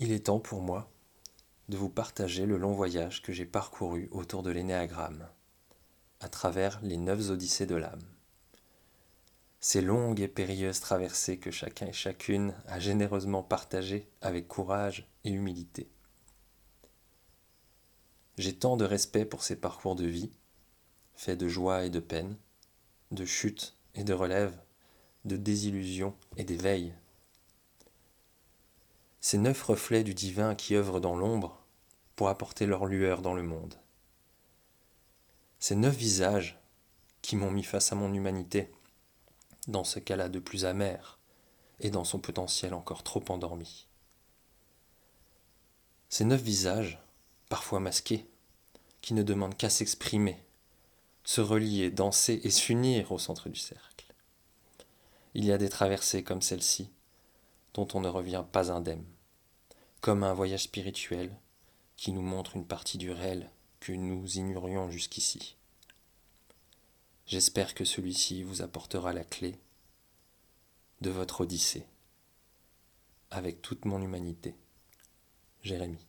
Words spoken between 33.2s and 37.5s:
dans le monde. Ces neuf visages qui m'ont